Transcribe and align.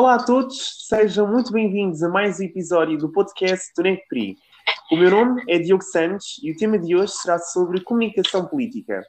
Olá 0.00 0.14
a 0.14 0.24
todos, 0.24 0.86
sejam 0.88 1.26
muito 1.26 1.52
bem-vindos 1.52 2.02
a 2.02 2.08
mais 2.08 2.40
um 2.40 2.44
episódio 2.44 2.96
do 2.96 3.12
podcast 3.12 3.70
do 3.76 3.82
NECPRI. 3.82 4.34
O 4.90 4.96
meu 4.96 5.10
nome 5.10 5.42
é 5.46 5.58
Diogo 5.58 5.84
Santos 5.84 6.40
e 6.42 6.50
o 6.50 6.56
tema 6.56 6.78
de 6.78 6.96
hoje 6.96 7.12
será 7.12 7.38
sobre 7.38 7.82
comunicação 7.82 8.46
política. 8.46 9.04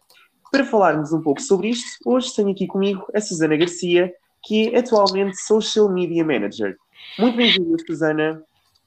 Para 0.51 0.65
falarmos 0.65 1.13
um 1.13 1.21
pouco 1.21 1.41
sobre 1.41 1.69
isto, 1.69 1.97
hoje 2.05 2.35
tenho 2.35 2.51
aqui 2.51 2.67
comigo 2.67 3.05
a 3.15 3.21
Susana 3.21 3.55
Garcia, 3.55 4.13
que 4.43 4.67
é 4.75 4.79
atualmente 4.79 5.37
Social 5.37 5.87
Media 5.87 6.25
Manager. 6.25 6.75
Muito 7.17 7.37
bem-vinda, 7.37 7.77
Susana. 7.87 8.43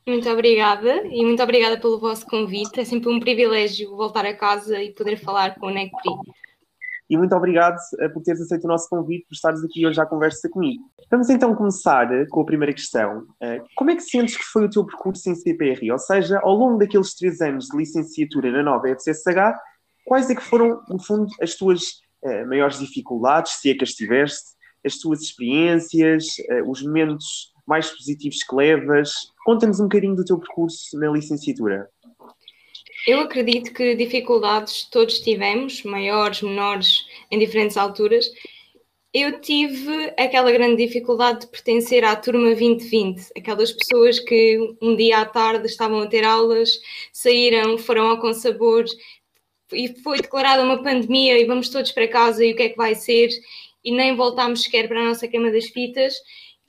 Muito 0.06 0.28
obrigada 0.28 1.06
e 1.06 1.24
muito 1.24 1.42
obrigada 1.42 1.80
pelo 1.80 1.98
vosso 1.98 2.26
convite. 2.26 2.80
É 2.80 2.84
sempre 2.84 3.08
um 3.08 3.18
privilégio 3.18 3.96
voltar 3.96 4.26
a 4.26 4.36
casa 4.36 4.78
e 4.78 4.92
poder 4.92 5.16
falar 5.16 5.54
com 5.54 5.68
o 5.68 5.70
NECPRI 5.70 6.10
e 7.14 7.16
muito 7.16 7.34
obrigado 7.34 7.78
eh, 8.00 8.08
por 8.08 8.22
teres 8.22 8.40
aceito 8.40 8.64
o 8.64 8.68
nosso 8.68 8.88
convite, 8.88 9.24
por 9.28 9.34
estares 9.34 9.62
aqui 9.62 9.86
hoje 9.86 10.00
à 10.00 10.04
conversa 10.04 10.48
comigo. 10.48 10.82
Vamos 11.08 11.30
então 11.30 11.54
começar 11.54 12.12
eh, 12.12 12.26
com 12.28 12.40
a 12.40 12.44
primeira 12.44 12.74
questão. 12.74 13.24
Eh, 13.40 13.62
como 13.76 13.90
é 13.92 13.94
que 13.94 14.02
sentes 14.02 14.36
que 14.36 14.42
foi 14.42 14.64
o 14.64 14.68
teu 14.70 14.84
percurso 14.84 15.30
em 15.30 15.34
CPRI? 15.36 15.92
Ou 15.92 15.98
seja, 15.98 16.40
ao 16.42 16.56
longo 16.56 16.76
daqueles 16.76 17.14
três 17.14 17.40
anos 17.40 17.66
de 17.66 17.76
licenciatura 17.76 18.50
na 18.50 18.64
nova 18.64 18.88
FCSH, 18.88 19.56
quais 20.04 20.28
é 20.28 20.34
que 20.34 20.42
foram, 20.42 20.82
no 20.88 21.00
fundo, 21.00 21.28
as 21.40 21.54
tuas 21.54 22.02
maiores 22.48 22.78
dificuldades, 22.78 23.52
se 23.60 23.70
é 23.70 23.74
que 23.74 23.84
as 23.84 23.90
tiveste, 23.90 24.54
as 24.84 24.96
tuas 24.96 25.20
experiências, 25.20 26.24
os 26.66 26.82
momentos 26.82 27.52
mais 27.66 27.90
positivos 27.90 28.38
que 28.42 28.56
levas? 28.56 29.12
Conta-nos 29.44 29.78
um 29.78 29.84
bocadinho 29.84 30.16
do 30.16 30.24
teu 30.24 30.38
percurso 30.38 30.98
na 30.98 31.10
licenciatura. 31.10 31.86
Eu 33.06 33.20
acredito 33.20 33.72
que 33.74 33.94
dificuldades 33.94 34.84
todos 34.90 35.20
tivemos, 35.20 35.82
maiores, 35.82 36.40
menores, 36.40 37.04
em 37.30 37.38
diferentes 37.38 37.76
alturas. 37.76 38.26
Eu 39.12 39.40
tive 39.40 40.12
aquela 40.18 40.50
grande 40.50 40.86
dificuldade 40.86 41.40
de 41.40 41.48
pertencer 41.48 42.02
à 42.02 42.16
turma 42.16 42.46
2020, 42.46 43.30
aquelas 43.36 43.70
pessoas 43.72 44.18
que 44.18 44.58
um 44.80 44.96
dia 44.96 45.18
à 45.18 45.26
tarde 45.26 45.66
estavam 45.66 46.00
a 46.00 46.06
ter 46.06 46.24
aulas, 46.24 46.70
saíram, 47.12 47.76
foram 47.78 48.08
ao 48.08 48.18
Consabor 48.18 48.84
e 49.70 49.94
foi 50.02 50.18
declarada 50.20 50.62
uma 50.62 50.82
pandemia 50.82 51.38
e 51.38 51.44
vamos 51.44 51.68
todos 51.68 51.92
para 51.92 52.08
casa 52.08 52.44
e 52.44 52.52
o 52.52 52.56
que 52.56 52.62
é 52.62 52.68
que 52.70 52.76
vai 52.76 52.94
ser 52.94 53.28
e 53.84 53.92
nem 53.92 54.16
voltámos 54.16 54.62
sequer 54.62 54.88
para 54.88 55.00
a 55.00 55.04
nossa 55.04 55.28
queima 55.28 55.52
das 55.52 55.66
fitas. 55.66 56.14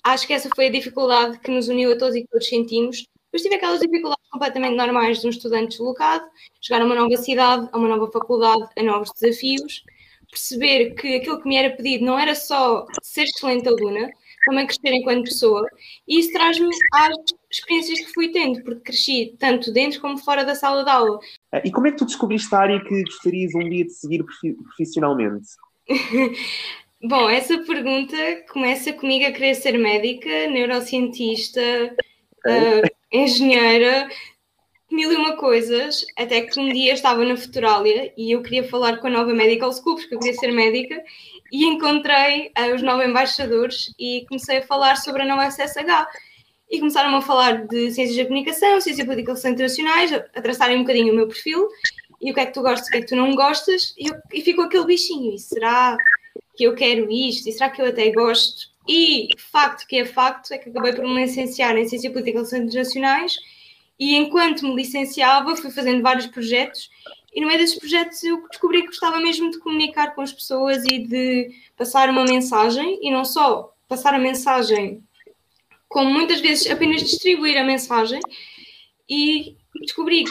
Acho 0.04 0.28
que 0.28 0.34
essa 0.34 0.50
foi 0.54 0.68
a 0.68 0.72
dificuldade 0.72 1.40
que 1.40 1.50
nos 1.50 1.70
uniu 1.70 1.94
a 1.94 1.98
todos 1.98 2.16
e 2.16 2.22
que 2.22 2.28
todos 2.28 2.48
sentimos. 2.48 3.06
Depois 3.36 3.44
tive 3.44 3.56
aquelas 3.56 3.82
dificuldades 3.82 4.30
completamente 4.32 4.78
normais 4.78 5.20
de 5.20 5.28
um 5.28 5.30
estudante 5.30 5.72
deslocado, 5.72 6.24
chegar 6.62 6.82
a 6.82 6.86
uma 6.86 6.96
nova 6.96 7.18
cidade, 7.18 7.68
a 7.70 7.78
uma 7.78 7.90
nova 7.90 8.10
faculdade, 8.10 8.64
a 8.78 8.82
novos 8.82 9.12
desafios, 9.12 9.84
perceber 10.32 10.92
que 10.92 11.18
aquilo 11.18 11.42
que 11.42 11.50
me 11.50 11.58
era 11.58 11.76
pedido 11.76 12.06
não 12.06 12.18
era 12.18 12.34
só 12.34 12.86
ser 13.04 13.24
excelente 13.24 13.68
aluna, 13.68 14.10
também 14.46 14.66
crescer 14.66 14.94
enquanto 14.94 15.26
pessoa, 15.26 15.68
e 16.08 16.18
isso 16.18 16.32
traz-me 16.32 16.70
às 16.94 17.14
experiências 17.52 18.00
que 18.06 18.14
fui 18.14 18.32
tendo, 18.32 18.64
porque 18.64 18.80
cresci 18.80 19.36
tanto 19.38 19.70
dentro 19.74 20.00
como 20.00 20.18
fora 20.18 20.46
da 20.46 20.56
sala 20.56 20.86
de 20.86 20.92
aula. 20.92 21.20
Ah, 21.52 21.62
e 21.66 21.70
como 21.74 21.88
é 21.88 21.92
que 21.92 21.98
tu 21.98 22.06
descobriste 22.06 22.56
a 22.56 22.60
área 22.60 22.80
que 22.80 23.04
gostarias 23.04 23.54
um 23.54 23.68
dia 23.68 23.84
de 23.84 23.92
seguir 23.92 24.24
profissionalmente? 24.64 25.48
Bom, 27.04 27.30
essa 27.30 27.58
pergunta 27.66 28.16
começa 28.54 28.94
comigo 28.94 29.26
a 29.26 29.32
querer 29.34 29.56
ser 29.56 29.78
médica, 29.78 30.48
neurocientista, 30.48 31.62
uh, 32.46 32.96
engenheira, 33.12 34.10
mil 34.92 35.12
e 35.12 35.16
uma 35.16 35.36
coisas, 35.36 36.06
até 36.18 36.42
que 36.42 36.60
um 36.60 36.72
dia 36.72 36.94
estava 36.94 37.24
na 37.24 37.36
Futurália 37.36 38.14
e 38.18 38.32
eu 38.32 38.42
queria 38.42 38.68
falar 38.68 38.98
com 38.98 39.08
a 39.08 39.10
nova 39.10 39.34
Medical 39.34 39.74
School, 39.74 39.96
porque 39.96 40.16
eu 40.16 40.20
queria 40.20 40.38
ser 40.38 40.52
médica, 40.52 41.02
e 41.52 41.66
encontrei 41.66 42.52
uh, 42.58 42.74
os 42.74 42.82
novos 42.82 43.06
embaixadores 43.06 43.94
e 44.00 44.26
comecei 44.28 44.58
a 44.58 44.64
falar 44.64 44.96
sobre 44.98 45.24
a 45.24 45.26
nova 45.26 45.50
SSH. 45.50 46.08
E 46.70 46.80
começaram 46.80 47.16
a 47.16 47.22
falar 47.22 47.68
de 47.68 47.92
ciências 47.92 48.18
da 48.18 48.24
comunicação, 48.24 48.82
ciências 48.82 49.06
políticas 49.06 49.46
internacionais, 49.46 50.12
a, 50.12 50.26
a 50.34 50.42
traçarem 50.42 50.78
um 50.78 50.82
bocadinho 50.82 51.14
o 51.14 51.16
meu 51.16 51.28
perfil, 51.28 51.68
e 52.22 52.32
o 52.32 52.34
que 52.34 52.40
é 52.40 52.46
que 52.46 52.54
tu 52.54 52.62
gostas, 52.62 52.88
o 52.88 52.92
que 52.92 52.98
é 52.98 53.02
que 53.02 53.08
tu 53.08 53.16
não 53.16 53.36
gostas, 53.36 53.94
e, 53.98 54.08
eu, 54.08 54.16
e 54.34 54.42
ficou 54.42 54.66
aquele 54.66 54.86
bichinho, 54.86 55.36
e 55.36 55.40
será 55.40 55.96
que 56.56 56.64
eu 56.64 56.74
quero 56.74 57.12
isto, 57.12 57.48
e 57.48 57.52
será 57.52 57.70
que 57.70 57.82
eu 57.82 57.86
até 57.86 58.10
gosto? 58.12 58.75
E 58.88 59.30
facto 59.38 59.88
que 59.88 59.98
é 59.98 60.06
facto 60.06 60.52
é 60.52 60.58
que 60.58 60.70
acabei 60.70 60.94
por 60.94 61.06
me 61.06 61.26
licenciar 61.26 61.76
em 61.76 61.88
Ciência 61.88 62.12
Política 62.12 62.32
e 62.32 62.34
Relações 62.34 62.64
Internacionais 62.64 63.36
e 64.00 64.16
enquanto 64.16 64.68
me 64.68 64.76
licenciava 64.76 65.56
fui 65.56 65.72
fazendo 65.72 66.02
vários 66.02 66.28
projetos 66.28 66.90
e 67.34 67.42
no 67.42 67.48
meio 67.48 67.60
desses 67.60 67.78
projetos 67.78 68.24
eu 68.24 68.48
descobri 68.48 68.82
que 68.82 68.88
gostava 68.88 69.20
mesmo 69.20 69.50
de 69.52 69.60
comunicar 69.60 70.14
com 70.14 70.22
as 70.22 70.32
pessoas 70.32 70.84
e 70.86 71.00
de 71.00 71.52
passar 71.78 72.10
uma 72.10 72.24
mensagem 72.24 73.00
e 73.02 73.12
não 73.12 73.26
só 73.26 73.74
passar 73.88 74.14
a 74.14 74.20
mensagem, 74.20 75.04
como 75.88 76.12
muitas 76.12 76.40
vezes 76.40 76.70
apenas 76.70 77.02
distribuir 77.02 77.58
a 77.58 77.64
mensagem 77.64 78.20
e 79.10 79.56
descobri 79.82 80.24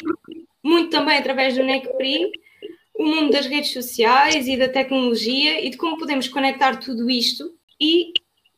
muito 0.62 0.90
também 0.90 1.18
através 1.18 1.54
do 1.54 1.62
NECPRI 1.62 2.30
o 2.94 3.04
mundo 3.04 3.32
das 3.32 3.46
redes 3.46 3.72
sociais 3.72 4.46
e 4.46 4.56
da 4.56 4.68
tecnologia 4.68 5.64
e 5.64 5.68
de 5.68 5.76
como 5.76 5.98
podemos 5.98 6.28
conectar 6.28 6.76
tudo 6.76 7.10
isto 7.10 7.52
e 7.78 8.14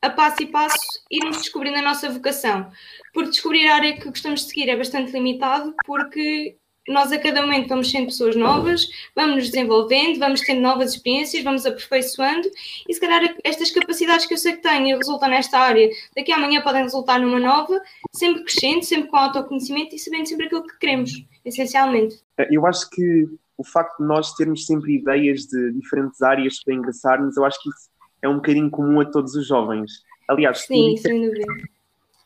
a 0.07 0.11
passo 0.11 0.43
e 0.43 0.47
passo, 0.47 0.77
irmos 1.11 1.39
descobrindo 1.39 1.79
a 1.79 1.83
nossa 1.83 2.09
vocação. 2.09 2.71
Porque 3.13 3.31
descobrir 3.31 3.67
a 3.69 3.75
área 3.75 3.97
que 3.97 4.09
gostamos 4.09 4.41
de 4.41 4.49
seguir 4.49 4.69
é 4.69 4.77
bastante 4.77 5.13
limitado, 5.13 5.75
porque 5.85 6.57
nós 6.89 7.11
a 7.11 7.19
cada 7.19 7.43
momento 7.43 7.69
vamos 7.69 7.91
sendo 7.91 8.07
pessoas 8.07 8.37
novas, 8.37 8.89
vamos 9.15 9.37
nos 9.37 9.47
desenvolvendo, 9.47 10.19
vamos 10.19 10.41
tendo 10.41 10.61
novas 10.61 10.93
experiências, 10.95 11.43
vamos 11.43 11.67
aperfeiçoando 11.67 12.49
e 12.89 12.95
se 12.95 13.01
calhar 13.01 13.37
estas 13.43 13.71
capacidades 13.71 14.27
que 14.27 14.35
eu 14.35 14.39
sei 14.39 14.53
que 14.53 14.63
tenho 14.63 14.87
e 14.87 14.97
resultam 14.97 15.29
nesta 15.29 15.59
área, 15.59 15.91
daqui 16.15 16.33
a 16.33 16.37
amanhã 16.37 16.63
podem 16.63 16.83
resultar 16.83 17.19
numa 17.19 17.41
nova, 17.41 17.81
sempre 18.15 18.45
crescendo, 18.45 18.85
sempre 18.85 19.11
com 19.11 19.17
autoconhecimento 19.17 19.97
e 19.97 19.99
sabendo 19.99 20.29
sempre 20.29 20.47
aquilo 20.47 20.67
que 20.67 20.79
queremos, 20.79 21.11
essencialmente. 21.45 22.21
Eu 22.51 22.65
acho 22.67 22.89
que 22.91 23.27
o 23.59 23.65
facto 23.65 23.99
de 23.99 24.07
nós 24.07 24.35
termos 24.35 24.67
sempre 24.67 24.97
ideias 24.97 25.41
de 25.41 25.73
diferentes 25.73 26.23
áreas 26.23 26.63
para 26.63 26.75
engraçarmos, 26.75 27.37
eu 27.37 27.45
acho 27.45 27.61
que 27.63 27.69
isso 27.71 27.96
é 28.23 28.29
um 28.29 28.37
bocadinho 28.37 28.71
comum 28.71 29.01
a 29.01 29.05
todos 29.05 29.35
os 29.35 29.47
jovens. 29.47 30.05
Aliás, 30.29 30.61
Sim, 30.61 30.95
tu, 31.03 31.09
dúvida. 31.09 31.47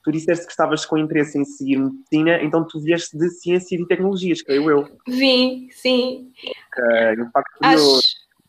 tu 0.05 0.13
disseste 0.13 0.47
que 0.47 0.53
estavas 0.53 0.87
com 0.87 0.97
interesse 0.97 1.39
em 1.39 1.45
seguir 1.45 1.79
medicina, 1.79 2.43
então 2.43 2.67
tu 2.67 2.81
vieste 2.81 3.17
de 3.17 3.29
ciências 3.31 3.81
e 3.81 3.87
tecnologias, 3.87 4.43
creio 4.43 4.71
eu. 4.71 4.89
Vim, 5.07 5.69
sim. 5.71 6.33
Ok, 6.73 7.25
impacto 7.25 7.59
acho, 7.61 8.01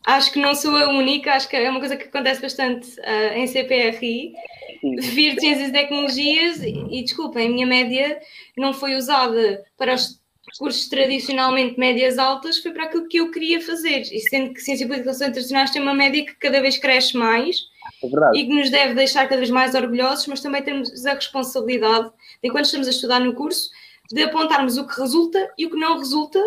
acho 0.06 0.32
que 0.32 0.40
não 0.40 0.54
sou 0.54 0.74
a 0.76 0.88
única, 0.88 1.34
acho 1.34 1.48
que 1.48 1.56
é 1.56 1.70
uma 1.70 1.80
coisa 1.80 1.96
que 1.96 2.04
acontece 2.04 2.40
bastante 2.40 2.98
uh, 3.00 3.34
em 3.34 3.46
CPRI. 3.46 4.32
Sim. 4.80 4.96
Vir 4.96 5.34
de 5.34 5.40
ciências 5.40 5.68
e 5.68 5.72
tecnologias, 5.72 6.60
e 6.62 7.02
desculpem, 7.02 7.46
a 7.46 7.50
minha 7.50 7.66
média 7.66 8.18
não 8.56 8.72
foi 8.72 8.96
usada 8.96 9.62
para 9.76 9.94
os 9.94 10.21
cursos 10.58 10.88
tradicionalmente 10.88 11.78
médias 11.78 12.18
altas 12.18 12.58
foi 12.58 12.72
para 12.72 12.84
aquilo 12.84 13.08
que 13.08 13.18
eu 13.18 13.30
queria 13.30 13.60
fazer. 13.60 14.00
E 14.00 14.20
sendo 14.20 14.52
que 14.52 14.60
Ciência 14.60 14.86
Política 14.86 15.10
e 15.10 15.12
Relações 15.12 15.30
Internacionais 15.30 15.70
tem 15.70 15.82
uma 15.82 15.94
média 15.94 16.24
que 16.24 16.34
cada 16.34 16.60
vez 16.60 16.78
cresce 16.78 17.16
mais 17.16 17.56
é 18.02 18.06
e 18.34 18.46
que 18.46 18.54
nos 18.54 18.70
deve 18.70 18.94
deixar 18.94 19.28
cada 19.28 19.38
vez 19.38 19.50
mais 19.50 19.74
orgulhosos, 19.74 20.26
mas 20.26 20.40
também 20.40 20.62
temos 20.62 21.06
a 21.06 21.14
responsabilidade, 21.14 22.08
de, 22.08 22.48
enquanto 22.48 22.66
estamos 22.66 22.86
a 22.86 22.90
estudar 22.90 23.20
no 23.20 23.34
curso, 23.34 23.70
de 24.10 24.22
apontarmos 24.22 24.76
o 24.76 24.86
que 24.86 25.00
resulta 25.00 25.52
e 25.56 25.66
o 25.66 25.70
que 25.70 25.76
não 25.76 25.98
resulta, 25.98 26.40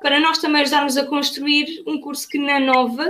para 0.00 0.18
nós 0.18 0.38
também 0.38 0.62
ajudarmos 0.62 0.96
a 0.96 1.06
construir 1.06 1.82
um 1.86 2.00
curso 2.00 2.28
que 2.28 2.38
na 2.38 2.58
nova 2.58 3.06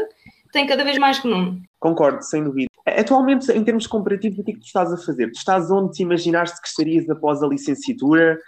tem 0.53 0.67
cada 0.67 0.85
vez 0.85 0.99
mais 0.99 1.19
renome. 1.19 1.63
Concordo, 1.81 2.23
sem 2.23 2.45
dúvida. 2.45 2.69
Atualmente, 2.87 3.51
em 3.53 3.65
termos 3.65 3.87
comparativos, 3.87 4.38
o 4.38 4.45
que 4.45 4.50
é 4.50 4.55
que 4.55 4.61
tu 4.61 4.67
estás 4.67 4.93
a 4.93 4.97
fazer? 4.97 5.31
Tu 5.33 5.38
estás 5.38 5.71
onde 5.71 5.93
te 5.93 6.03
imaginaste 6.03 6.61
que 6.61 6.69
estarias 6.69 7.09
após 7.09 7.43
a 7.43 7.47
licenciatura? 7.47 8.38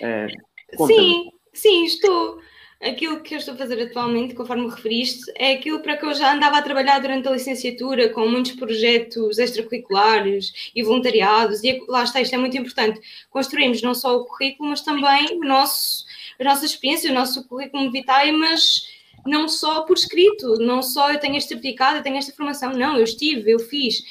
Uh, 0.00 0.86
Sim, 0.86 1.30
Sim, 1.56 1.84
estou. 1.84 2.38
Aquilo 2.82 3.22
que 3.22 3.34
eu 3.34 3.38
estou 3.38 3.54
a 3.54 3.56
fazer 3.56 3.82
atualmente, 3.82 4.34
conforme 4.34 4.68
referiste, 4.68 5.24
é 5.36 5.52
aquilo 5.52 5.80
para 5.80 5.96
que 5.96 6.04
eu 6.04 6.12
já 6.12 6.34
andava 6.34 6.58
a 6.58 6.62
trabalhar 6.62 6.98
durante 6.98 7.26
a 7.26 7.30
licenciatura, 7.30 8.10
com 8.10 8.28
muitos 8.28 8.52
projetos 8.52 9.38
extracurriculares 9.38 10.70
e 10.74 10.82
voluntariados, 10.82 11.64
e 11.64 11.82
lá 11.88 12.04
está, 12.04 12.20
isto 12.20 12.34
é 12.34 12.38
muito 12.38 12.58
importante. 12.58 13.00
Construímos 13.30 13.80
não 13.80 13.94
só 13.94 14.16
o 14.16 14.26
currículo, 14.26 14.68
mas 14.68 14.82
também 14.82 15.38
o 15.38 15.40
nosso, 15.40 16.04
a 16.38 16.44
nossa 16.44 16.66
experiência, 16.66 17.10
o 17.10 17.14
nosso 17.14 17.48
currículo 17.48 17.90
vitae, 17.90 18.30
mas 18.32 18.86
não 19.24 19.48
só 19.48 19.80
por 19.84 19.96
escrito, 19.96 20.58
não 20.58 20.82
só 20.82 21.10
eu 21.10 21.18
tenho 21.18 21.36
este 21.36 21.48
certificado, 21.48 21.96
eu 21.96 22.02
tenho 22.02 22.18
esta 22.18 22.34
formação, 22.34 22.74
não, 22.74 22.98
eu 22.98 23.04
estive, 23.04 23.50
eu 23.50 23.58
fiz. 23.58 24.02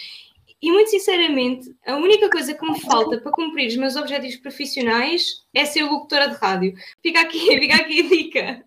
E 0.62 0.72
muito 0.72 0.90
sinceramente, 0.90 1.76
a 1.86 1.96
única 1.96 2.30
coisa 2.30 2.54
que 2.54 2.66
me 2.66 2.80
falta 2.82 3.20
para 3.20 3.32
cumprir 3.32 3.68
os 3.68 3.76
meus 3.76 3.96
objetivos 3.96 4.38
profissionais 4.38 5.46
é 5.54 5.66
ser 5.66 5.84
locutora 5.84 6.30
de 6.30 6.36
rádio. 6.36 6.74
Fica 7.02 7.22
aqui, 7.22 7.40
fica 7.60 7.76
aqui 7.76 8.00
a 8.00 8.10
dica. 8.10 8.66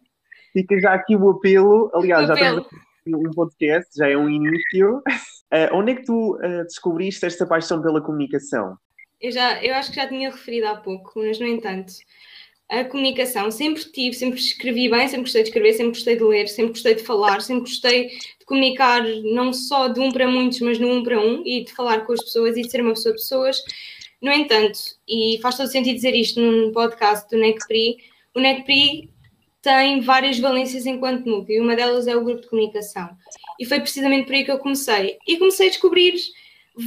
Fica 0.53 0.81
já 0.81 0.95
aqui 0.95 1.17
o 1.17 1.31
apelo. 1.31 1.91
Aliás, 1.95 2.25
o 2.25 2.27
já 2.29 2.35
apelo. 2.35 2.67
temos 3.05 3.27
um 3.27 3.31
podcast, 3.33 3.91
já 3.97 4.09
é 4.09 4.17
um 4.17 4.29
início. 4.29 4.99
Uh, 4.99 5.73
onde 5.73 5.93
é 5.93 5.95
que 5.97 6.05
tu 6.05 6.37
uh, 6.37 6.65
descobriste 6.65 7.25
esta 7.25 7.47
paixão 7.47 7.83
pela 7.83 8.01
comunicação? 8.01 8.77
Eu, 9.21 9.33
já, 9.33 9.63
eu 9.65 9.75
acho 9.75 9.91
que 9.91 9.97
já 9.97 10.07
tinha 10.07 10.31
referido 10.31 10.69
há 10.69 10.77
pouco, 10.77 11.13
mas 11.17 11.41
no 11.41 11.47
entanto, 11.47 11.93
a 12.69 12.85
comunicação 12.85 13.51
sempre 13.51 13.83
tive, 13.83 14.15
sempre 14.15 14.39
escrevi 14.39 14.89
bem, 14.91 15.09
sempre 15.09 15.23
gostei 15.23 15.43
de 15.43 15.49
escrever, 15.49 15.73
sempre 15.73 15.93
gostei 15.93 16.17
de 16.17 16.25
ler, 16.25 16.49
sempre 16.49 16.73
gostei 16.73 16.95
de 16.95 17.03
falar, 17.03 17.41
sempre 17.41 17.63
gostei 17.63 18.11
comunicar 18.49 19.05
não 19.25 19.53
só 19.53 19.89
de 19.89 20.01
um 20.01 20.11
para 20.11 20.27
muitos, 20.27 20.61
mas 20.61 20.79
no 20.79 20.91
um 20.91 21.03
para 21.03 21.21
um 21.21 21.43
e 21.45 21.65
de 21.65 21.73
falar 21.73 22.01
com 22.07 22.13
as 22.13 22.25
pessoas 22.25 22.57
e 22.57 22.63
de 22.63 22.71
ser 22.71 22.81
uma 22.81 22.95
pessoa 22.95 23.15
de 23.15 23.21
pessoas. 23.21 23.63
No 24.21 24.33
entanto, 24.33 24.81
e 25.07 25.39
faz 25.41 25.57
todo 25.57 25.71
sentido 25.71 25.95
dizer 25.95 26.15
isto 26.15 26.41
num 26.41 26.73
podcast 26.73 27.29
do 27.31 27.37
NECPRI, 27.37 27.99
o 28.35 28.41
NECPRI 28.41 29.11
tem 29.63 30.01
várias 30.01 30.39
valências 30.39 30.87
enquanto 30.87 31.27
núcleo 31.27 31.59
e 31.59 31.61
uma 31.61 31.77
delas 31.77 32.07
é 32.07 32.17
o 32.17 32.25
grupo 32.25 32.41
de 32.41 32.49
comunicação. 32.49 33.11
E 33.61 33.67
foi 33.67 33.81
precisamente 33.81 34.27
por 34.27 34.35
aí 34.35 34.45
que 34.45 34.51
eu 34.51 34.59
comecei. 34.59 35.19
E 35.27 35.37
comecei 35.37 35.67
a 35.67 35.71
descobrir 35.71 36.15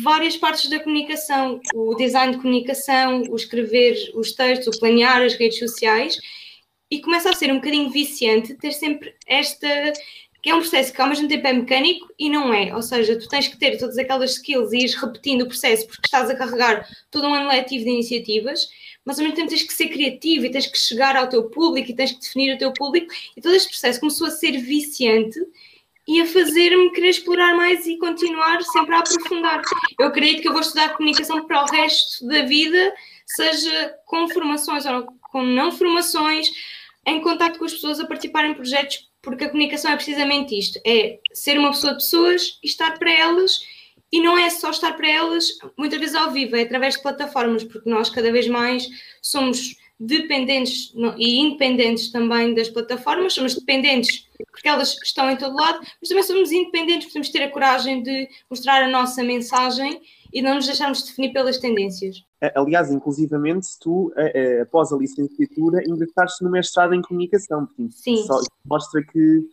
várias 0.03 0.35
partes 0.35 0.69
da 0.69 0.79
comunicação, 0.79 1.59
o 1.75 1.95
design 1.95 2.33
de 2.33 2.41
comunicação, 2.41 3.23
o 3.29 3.35
escrever 3.35 4.11
os 4.15 4.31
textos, 4.31 4.75
o 4.75 4.79
planear 4.79 5.21
as 5.21 5.35
redes 5.35 5.59
sociais, 5.59 6.17
e 6.89 6.99
começa 6.99 7.29
a 7.29 7.33
ser 7.33 7.51
um 7.51 7.55
bocadinho 7.55 7.89
viciante 7.89 8.55
ter 8.55 8.71
sempre 8.71 9.13
esta 9.25 9.93
que 10.41 10.49
é 10.49 10.55
um 10.55 10.59
processo 10.59 10.91
que 10.91 11.01
ao 11.01 11.07
mesmo 11.07 11.27
tempo 11.27 11.45
é 11.45 11.53
mecânico 11.53 12.11
e 12.17 12.29
não 12.29 12.53
é. 12.53 12.73
Ou 12.75 12.81
seja, 12.81 13.17
tu 13.17 13.27
tens 13.27 13.47
que 13.47 13.57
ter 13.57 13.77
todas 13.77 13.97
aquelas 13.97 14.31
skills 14.31 14.73
e 14.73 14.79
ires 14.79 14.95
repetindo 14.95 15.43
o 15.43 15.47
processo 15.47 15.85
porque 15.85 16.05
estás 16.05 16.29
a 16.29 16.35
carregar 16.35 16.87
todo 17.11 17.27
um 17.27 17.33
ano 17.33 17.47
letivo 17.47 17.83
de 17.83 17.91
iniciativas, 17.91 18.67
mas 19.05 19.19
ao 19.19 19.23
mesmo 19.23 19.35
tempo 19.35 19.49
tens 19.49 19.63
que 19.63 19.73
ser 19.73 19.89
criativo 19.89 20.45
e 20.45 20.51
tens 20.51 20.65
que 20.65 20.77
chegar 20.77 21.15
ao 21.15 21.29
teu 21.29 21.43
público 21.49 21.91
e 21.91 21.95
tens 21.95 22.11
que 22.11 22.19
definir 22.19 22.55
o 22.55 22.57
teu 22.57 22.73
público. 22.73 23.13
E 23.37 23.41
todo 23.41 23.55
este 23.55 23.69
processo 23.69 23.99
começou 23.99 24.27
a 24.27 24.31
ser 24.31 24.57
viciante 24.57 25.39
e 26.07 26.19
a 26.19 26.25
fazer-me 26.25 26.91
querer 26.91 27.09
explorar 27.09 27.55
mais 27.55 27.85
e 27.85 27.97
continuar 27.97 28.61
sempre 28.63 28.95
a 28.95 28.99
aprofundar. 28.99 29.61
Eu 29.99 30.07
acredito 30.07 30.41
que 30.41 30.47
eu 30.47 30.51
vou 30.51 30.61
estudar 30.61 30.95
comunicação 30.95 31.45
para 31.45 31.63
o 31.63 31.67
resto 31.67 32.25
da 32.25 32.41
vida, 32.41 32.93
seja 33.25 33.95
com 34.05 34.27
formações 34.29 34.85
ou 34.87 35.05
com 35.21 35.43
não 35.43 35.71
formações, 35.71 36.49
em 37.05 37.21
contato 37.21 37.59
com 37.59 37.65
as 37.65 37.73
pessoas, 37.73 37.99
a 37.99 38.05
participar 38.05 38.45
em 38.45 38.53
projetos, 38.53 39.10
porque 39.21 39.45
a 39.45 39.49
comunicação 39.49 39.91
é 39.91 39.95
precisamente 39.95 40.57
isto: 40.57 40.79
é 40.85 41.19
ser 41.33 41.57
uma 41.57 41.71
pessoa 41.71 41.93
de 41.93 41.99
pessoas 41.99 42.59
e 42.63 42.67
estar 42.67 42.97
para 42.97 43.11
elas. 43.11 43.59
E 44.13 44.19
não 44.19 44.37
é 44.37 44.49
só 44.49 44.71
estar 44.71 44.91
para 44.97 45.09
elas, 45.09 45.57
muitas 45.77 45.97
vezes 45.97 46.15
ao 46.15 46.31
vivo, 46.31 46.57
é 46.57 46.63
através 46.63 46.95
de 46.95 47.01
plataformas, 47.01 47.63
porque 47.63 47.89
nós 47.89 48.09
cada 48.09 48.29
vez 48.29 48.45
mais 48.45 48.85
somos 49.21 49.77
dependentes 49.97 50.93
e 51.17 51.39
independentes 51.39 52.11
também 52.11 52.53
das 52.53 52.67
plataformas, 52.67 53.33
somos 53.33 53.55
dependentes 53.55 54.27
porque 54.51 54.67
elas 54.67 54.97
estão 55.03 55.29
em 55.29 55.37
todo 55.37 55.55
lado, 55.55 55.79
mas 55.99 56.09
também 56.09 56.23
somos 56.23 56.51
independentes, 56.51 57.07
podemos 57.07 57.29
ter 57.29 57.43
a 57.43 57.51
coragem 57.51 58.01
de 58.01 58.27
mostrar 58.49 58.83
a 58.83 58.87
nossa 58.89 59.23
mensagem 59.23 60.01
e 60.33 60.41
não 60.41 60.55
nos 60.55 60.65
deixarmos 60.65 61.03
definir 61.03 61.31
pelas 61.31 61.57
tendências. 61.57 62.23
Aliás, 62.55 62.91
inclusivamente, 62.91 63.67
tu, 63.79 64.11
após 64.61 64.91
a 64.91 64.97
licenciatura, 64.97 65.83
ingressaste 65.87 66.43
no 66.43 66.49
mestrado 66.49 66.93
em 66.93 67.01
comunicação, 67.01 67.65
portanto, 67.65 67.93
Sim. 67.93 68.17
Só 68.17 68.39
mostra 68.65 69.03
que, 69.03 69.47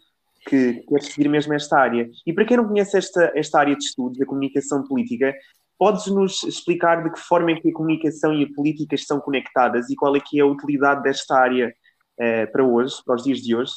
que 0.47 0.75
queres 0.89 1.07
seguir 1.07 1.29
mesmo 1.29 1.53
esta 1.53 1.79
área. 1.79 2.09
E 2.27 2.33
para 2.33 2.47
quem 2.47 2.57
não 2.57 2.67
conhece 2.67 2.97
esta, 2.97 3.31
esta 3.35 3.61
área 3.61 3.77
de 3.77 3.85
estudos, 3.85 4.19
da 4.19 4.25
comunicação 4.25 4.83
política, 4.85 5.35
Podes-nos 5.79 6.43
explicar 6.43 7.05
de 7.05 7.13
que 7.13 7.21
forma 7.21 7.53
é 7.53 7.55
que 7.55 7.71
a 7.71 7.73
comunicação 7.73 8.35
e 8.35 8.43
a 8.43 8.53
política 8.53 8.97
estão 8.97 9.21
conectadas 9.21 9.89
e 9.89 9.95
qual 9.95 10.17
é 10.17 10.21
que 10.21 10.41
é 10.41 10.43
a 10.43 10.47
utilidade 10.47 11.05
desta 11.05 11.37
área 11.37 11.73
eh, 12.19 12.47
para 12.47 12.65
hoje, 12.65 12.97
para 13.07 13.15
os 13.15 13.23
dias 13.23 13.39
de 13.39 13.55
hoje? 13.55 13.75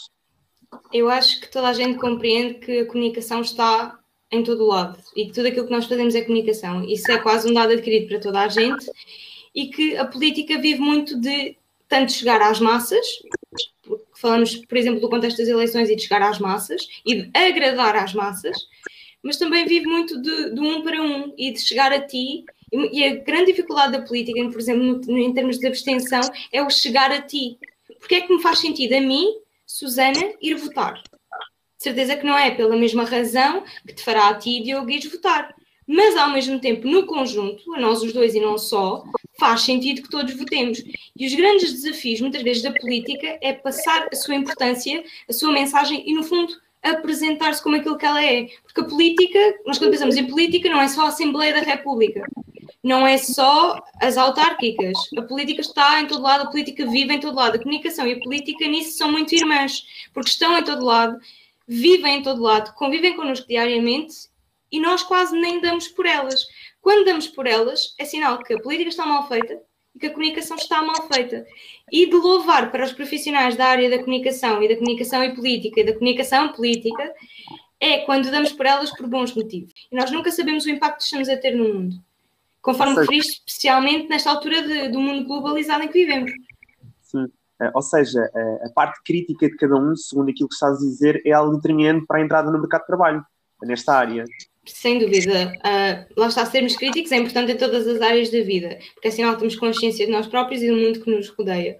Eu 0.91 1.09
acho 1.11 1.39
que 1.39 1.51
toda 1.51 1.67
a 1.67 1.73
gente 1.73 1.99
compreende 1.99 2.55
que 2.55 2.79
a 2.79 2.87
comunicação 2.87 3.41
está 3.41 3.99
em 4.31 4.43
todo 4.43 4.63
o 4.63 4.67
lado 4.67 4.97
e 5.15 5.25
que 5.25 5.33
tudo 5.33 5.47
aquilo 5.47 5.65
que 5.65 5.71
nós 5.71 5.85
fazemos 5.85 6.15
é 6.15 6.21
comunicação. 6.21 6.83
Isso 6.85 7.11
é 7.11 7.17
quase 7.17 7.49
um 7.49 7.53
dado 7.53 7.73
adquirido 7.73 8.07
para 8.07 8.19
toda 8.19 8.41
a 8.41 8.47
gente 8.47 8.89
e 9.53 9.67
que 9.67 9.97
a 9.97 10.05
política 10.05 10.57
vive 10.57 10.79
muito 10.79 11.19
de 11.19 11.57
tanto 11.87 12.13
chegar 12.13 12.41
às 12.41 12.59
massas, 12.59 13.05
falamos, 14.13 14.55
por 14.55 14.77
exemplo, 14.77 15.01
do 15.01 15.09
contexto 15.09 15.39
das 15.39 15.49
eleições 15.49 15.89
e 15.89 15.95
de 15.95 16.03
chegar 16.03 16.21
às 16.21 16.39
massas 16.39 16.87
e 17.05 17.15
de 17.23 17.37
agradar 17.37 17.97
às 17.97 18.13
massas, 18.13 18.55
mas 19.21 19.37
também 19.37 19.65
vive 19.65 19.85
muito 19.87 20.21
de, 20.21 20.51
de 20.51 20.59
um 20.59 20.81
para 20.81 21.01
um 21.01 21.33
e 21.37 21.51
de 21.51 21.59
chegar 21.59 21.91
a 21.91 21.99
ti. 21.99 22.45
E, 22.71 23.03
a 23.03 23.15
grande 23.15 23.47
dificuldade 23.47 23.91
da 23.91 24.01
política, 24.01 24.41
por 24.49 24.59
exemplo, 24.59 25.01
no, 25.05 25.17
em 25.17 25.33
termos 25.33 25.59
de 25.59 25.67
abstenção, 25.67 26.21
é 26.53 26.63
o 26.63 26.69
chegar 26.69 27.11
a 27.11 27.21
ti. 27.21 27.57
Porque 27.99 28.15
é 28.15 28.21
que 28.21 28.33
me 28.33 28.41
faz 28.41 28.59
sentido 28.59 28.93
a 28.93 29.01
mim, 29.01 29.27
Susana, 29.67 30.33
ir 30.41 30.55
votar? 30.55 31.03
Certeza 31.81 32.15
que 32.15 32.23
não 32.23 32.37
é 32.37 32.51
pela 32.51 32.75
mesma 32.75 33.03
razão 33.03 33.63
que 33.87 33.95
te 33.95 34.03
fará 34.03 34.29
a 34.29 34.35
ti, 34.35 34.61
Diogo, 34.61 34.87
ires 34.91 35.11
votar. 35.11 35.51
Mas, 35.87 36.15
ao 36.15 36.29
mesmo 36.29 36.59
tempo, 36.59 36.87
no 36.87 37.07
conjunto, 37.07 37.73
a 37.73 37.79
nós 37.79 38.03
os 38.03 38.13
dois 38.13 38.35
e 38.35 38.39
não 38.39 38.55
só, 38.55 39.03
faz 39.39 39.61
sentido 39.61 40.03
que 40.03 40.09
todos 40.11 40.31
votemos. 40.35 40.77
E 41.17 41.25
os 41.25 41.33
grandes 41.33 41.73
desafios, 41.73 42.21
muitas 42.21 42.43
vezes, 42.43 42.61
da 42.61 42.71
política 42.71 43.35
é 43.41 43.51
passar 43.51 44.07
a 44.11 44.15
sua 44.15 44.35
importância, 44.35 45.03
a 45.27 45.33
sua 45.33 45.51
mensagem 45.51 46.07
e, 46.07 46.13
no 46.13 46.21
fundo, 46.21 46.53
apresentar-se 46.83 47.63
como 47.63 47.77
aquilo 47.77 47.97
que 47.97 48.05
ela 48.05 48.23
é. 48.23 48.47
Porque 48.61 48.81
a 48.81 48.83
política, 48.83 49.39
nós 49.65 49.79
quando 49.79 49.89
pensamos 49.89 50.15
em 50.15 50.27
política, 50.27 50.69
não 50.69 50.79
é 50.79 50.87
só 50.87 51.05
a 51.05 51.07
Assembleia 51.07 51.51
da 51.51 51.61
República, 51.61 52.23
não 52.83 53.07
é 53.07 53.17
só 53.17 53.83
as 53.99 54.17
autárquicas. 54.17 54.95
A 55.17 55.23
política 55.23 55.61
está 55.61 55.99
em 55.99 56.05
todo 56.05 56.21
lado, 56.21 56.43
a 56.43 56.51
política 56.51 56.85
vive 56.85 57.11
em 57.11 57.19
todo 57.19 57.35
lado. 57.35 57.55
A 57.55 57.59
comunicação 57.59 58.05
e 58.05 58.13
a 58.13 58.19
política 58.19 58.67
nisso 58.67 58.99
são 58.99 59.11
muito 59.11 59.33
irmãs, 59.33 59.83
porque 60.13 60.29
estão 60.29 60.55
em 60.55 60.63
todo 60.63 60.85
lado, 60.85 61.19
vivem 61.71 62.17
em 62.17 62.21
todo 62.21 62.41
lado, 62.41 62.73
convivem 62.73 63.15
connosco 63.15 63.47
diariamente 63.47 64.29
e 64.69 64.77
nós 64.77 65.03
quase 65.03 65.39
nem 65.39 65.61
damos 65.61 65.87
por 65.87 66.05
elas. 66.05 66.45
Quando 66.81 67.05
damos 67.05 67.27
por 67.27 67.47
elas, 67.47 67.95
é 67.97 68.03
sinal 68.03 68.43
que 68.43 68.53
a 68.53 68.59
política 68.59 68.89
está 68.89 69.05
mal 69.05 69.25
feita, 69.27 69.57
e 69.95 69.99
que 69.99 70.07
a 70.07 70.09
comunicação 70.09 70.57
está 70.57 70.81
mal 70.81 71.07
feita. 71.07 71.45
E 71.89 72.07
de 72.07 72.15
louvar 72.15 72.71
para 72.71 72.83
os 72.83 72.91
profissionais 72.91 73.55
da 73.55 73.67
área 73.67 73.89
da 73.89 73.99
comunicação 73.99 74.61
e 74.61 74.67
da 74.67 74.75
comunicação 74.75 75.23
e 75.23 75.33
política 75.33 75.79
e 75.79 75.85
da 75.85 75.93
comunicação 75.93 76.51
política 76.51 77.13
é 77.79 77.99
quando 77.99 78.29
damos 78.29 78.51
por 78.51 78.65
elas 78.65 78.91
por 78.91 79.07
bons 79.07 79.33
motivos. 79.33 79.73
E 79.89 79.95
nós 79.95 80.11
nunca 80.11 80.29
sabemos 80.29 80.65
o 80.65 80.69
impacto 80.69 80.97
que 80.97 81.03
estamos 81.03 81.29
a 81.29 81.37
ter 81.37 81.55
no 81.55 81.73
mundo. 81.73 81.95
Conforme 82.61 82.95
referiste, 82.95 83.43
especialmente 83.47 84.09
nesta 84.09 84.29
altura 84.29 84.61
de, 84.61 84.89
do 84.89 84.99
mundo 84.99 85.25
globalizado 85.25 85.83
em 85.83 85.87
que 85.87 86.05
vivemos. 86.05 86.31
Eh, 87.61 87.71
ou 87.75 87.81
seja, 87.81 88.19
a 88.63 88.69
parte 88.69 88.99
crítica 89.05 89.47
de 89.47 89.55
cada 89.55 89.75
um, 89.75 89.95
segundo 89.95 90.31
aquilo 90.31 90.49
que 90.49 90.55
estás 90.55 90.77
a 90.77 90.79
dizer, 90.79 91.21
é 91.25 91.31
algo 91.31 91.55
determinante 91.55 92.05
para 92.07 92.19
a 92.19 92.21
entrada 92.23 92.51
no 92.51 92.59
mercado 92.59 92.81
de 92.81 92.87
trabalho, 92.87 93.23
nesta 93.61 93.93
área. 93.93 94.23
Sem 94.65 94.99
dúvida. 94.99 95.53
Uh, 95.57 96.19
lá 96.19 96.27
está, 96.27 96.45
sermos 96.45 96.75
críticos 96.75 97.11
é 97.11 97.17
importante 97.17 97.51
em 97.51 97.57
todas 97.57 97.87
as 97.87 98.01
áreas 98.01 98.29
da 98.29 98.41
vida, 98.41 98.77
porque 98.93 99.07
assim 99.07 99.23
nós 99.23 99.37
temos 99.37 99.55
consciência 99.55 100.05
de 100.05 100.11
nós 100.11 100.27
próprios 100.27 100.61
e 100.61 100.69
do 100.69 100.77
mundo 100.77 101.01
que 101.01 101.09
nos 101.09 101.29
rodeia. 101.29 101.77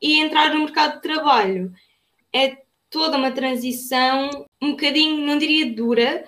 E 0.00 0.20
entrar 0.20 0.52
no 0.52 0.60
mercado 0.60 0.96
de 0.96 1.02
trabalho 1.02 1.72
é 2.34 2.56
toda 2.90 3.16
uma 3.16 3.30
transição 3.30 4.28
um 4.60 4.72
bocadinho, 4.72 5.26
não 5.26 5.38
diria 5.38 5.72
dura, 5.74 6.24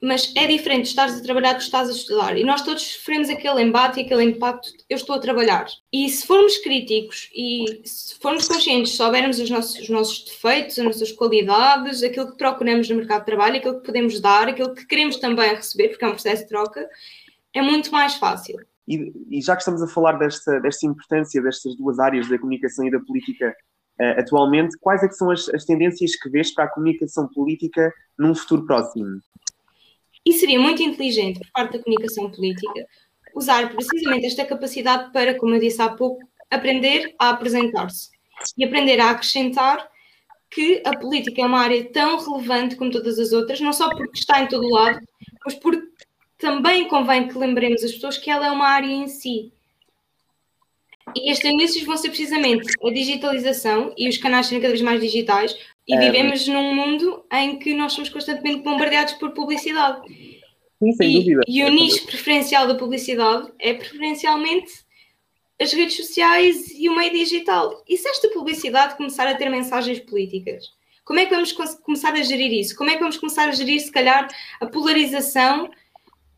mas 0.00 0.32
é 0.36 0.46
diferente 0.46 0.86
estares 0.86 1.18
a 1.18 1.22
trabalhar 1.22 1.54
que 1.54 1.62
estás 1.62 1.88
a 1.88 1.92
estudar. 1.92 2.36
E 2.36 2.44
nós 2.44 2.62
todos 2.62 2.82
sofremos 2.82 3.28
aquele 3.28 3.62
embate 3.62 4.00
e 4.00 4.04
aquele 4.04 4.22
impacto. 4.22 4.70
Eu 4.88 4.96
estou 4.96 5.16
a 5.16 5.18
trabalhar. 5.18 5.66
E 5.92 6.08
se 6.08 6.26
formos 6.26 6.56
críticos 6.58 7.28
e 7.34 7.82
se 7.84 8.16
formos 8.20 8.46
conscientes, 8.46 8.92
soubermos 8.92 9.40
os 9.40 9.50
nossos, 9.50 9.80
os 9.80 9.88
nossos 9.88 10.24
defeitos, 10.24 10.78
as 10.78 10.84
nossas 10.84 11.12
qualidades, 11.12 12.02
aquilo 12.02 12.30
que 12.30 12.36
procuramos 12.36 12.88
no 12.88 12.96
mercado 12.96 13.20
de 13.20 13.26
trabalho, 13.26 13.56
aquilo 13.56 13.80
que 13.80 13.86
podemos 13.86 14.20
dar, 14.20 14.48
aquilo 14.48 14.72
que 14.72 14.86
queremos 14.86 15.16
também 15.16 15.54
receber, 15.54 15.88
porque 15.88 16.04
é 16.04 16.08
um 16.08 16.12
processo 16.12 16.42
de 16.42 16.48
troca, 16.48 16.88
é 17.52 17.60
muito 17.60 17.90
mais 17.90 18.14
fácil. 18.14 18.56
E, 18.86 19.12
e 19.30 19.42
já 19.42 19.56
que 19.56 19.62
estamos 19.62 19.82
a 19.82 19.88
falar 19.88 20.12
desta, 20.12 20.60
desta 20.60 20.86
importância 20.86 21.42
destas 21.42 21.76
duas 21.76 21.98
áreas, 21.98 22.28
da 22.28 22.38
comunicação 22.38 22.86
e 22.86 22.90
da 22.90 23.00
política, 23.00 23.54
uh, 24.00 24.20
atualmente, 24.20 24.78
quais 24.80 25.02
é 25.02 25.10
são 25.10 25.30
as, 25.30 25.48
as 25.48 25.64
tendências 25.64 26.14
que 26.14 26.30
vês 26.30 26.54
para 26.54 26.64
a 26.64 26.68
comunicação 26.68 27.28
política 27.28 27.92
num 28.16 28.34
futuro 28.34 28.64
próximo? 28.64 29.20
E 30.24 30.32
seria 30.32 30.58
muito 30.58 30.82
inteligente, 30.82 31.38
por 31.40 31.50
parte 31.52 31.78
da 31.78 31.84
comunicação 31.84 32.30
política, 32.30 32.86
usar 33.34 33.70
precisamente 33.70 34.26
esta 34.26 34.44
capacidade 34.44 35.12
para, 35.12 35.34
como 35.34 35.54
eu 35.54 35.60
disse 35.60 35.80
há 35.80 35.88
pouco, 35.88 36.20
aprender 36.50 37.14
a 37.18 37.30
apresentar-se 37.30 38.10
e 38.56 38.64
aprender 38.64 39.00
a 39.00 39.10
acrescentar 39.10 39.88
que 40.50 40.82
a 40.84 40.96
política 40.98 41.42
é 41.42 41.46
uma 41.46 41.60
área 41.60 41.84
tão 41.92 42.18
relevante 42.18 42.76
como 42.76 42.90
todas 42.90 43.18
as 43.18 43.32
outras, 43.32 43.60
não 43.60 43.72
só 43.72 43.88
porque 43.90 44.18
está 44.18 44.40
em 44.42 44.48
todo 44.48 44.64
o 44.64 44.74
lado, 44.74 44.98
mas 45.44 45.54
porque 45.54 45.86
também 46.38 46.88
convém 46.88 47.28
que 47.28 47.36
lembremos 47.36 47.82
as 47.84 47.92
pessoas 47.92 48.16
que 48.16 48.30
ela 48.30 48.46
é 48.46 48.50
uma 48.50 48.68
área 48.68 48.86
em 48.86 49.08
si. 49.08 49.52
E 51.14 51.30
as 51.30 51.38
tendências 51.38 51.84
vão 51.84 51.96
ser 51.96 52.08
precisamente 52.08 52.70
a 52.82 52.90
digitalização 52.90 53.92
e 53.96 54.08
os 54.08 54.18
canais 54.18 54.46
serem 54.46 54.60
cada 54.60 54.72
vez 54.72 54.82
mais 54.82 55.00
digitais, 55.00 55.56
e 55.88 55.94
é, 55.94 55.98
vivemos 55.98 56.46
num 56.46 56.74
mundo 56.74 57.24
em 57.32 57.58
que 57.58 57.72
nós 57.72 57.94
somos 57.94 58.10
constantemente 58.10 58.62
bombardeados 58.62 59.14
por 59.14 59.30
publicidade. 59.30 60.02
Sim, 60.78 60.92
sem 60.92 61.10
e, 61.10 61.14
dúvida. 61.14 61.40
E 61.48 61.64
o 61.64 61.70
nicho 61.70 62.04
preferencial 62.04 62.68
da 62.68 62.74
publicidade 62.74 63.50
é 63.58 63.72
preferencialmente 63.72 64.86
as 65.60 65.72
redes 65.72 65.96
sociais 65.96 66.72
e 66.78 66.88
o 66.88 66.94
meio 66.94 67.12
digital. 67.12 67.82
E 67.88 67.96
se 67.96 68.06
esta 68.06 68.28
publicidade 68.28 68.96
começar 68.96 69.26
a 69.26 69.34
ter 69.34 69.48
mensagens 69.48 69.98
políticas? 69.98 70.66
Como 71.04 71.18
é 71.18 71.24
que 71.24 71.34
vamos 71.34 71.52
começar 71.52 72.12
a 72.12 72.22
gerir 72.22 72.52
isso? 72.52 72.76
Como 72.76 72.90
é 72.90 72.92
que 72.92 73.00
vamos 73.00 73.16
começar 73.16 73.48
a 73.48 73.52
gerir, 73.52 73.80
se 73.80 73.90
calhar, 73.90 74.28
a 74.60 74.66
polarização 74.66 75.70